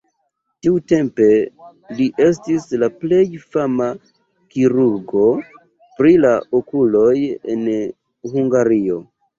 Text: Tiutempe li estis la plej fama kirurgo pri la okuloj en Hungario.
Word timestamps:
Tiutempe 0.67 1.27
li 1.99 2.07
estis 2.29 2.65
la 2.85 2.89
plej 3.03 3.23
fama 3.53 3.91
kirurgo 4.57 5.27
pri 6.01 6.19
la 6.27 6.35
okuloj 6.63 7.17
en 7.57 7.67
Hungario. 8.37 9.03